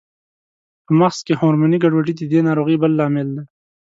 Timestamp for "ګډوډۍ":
1.83-2.13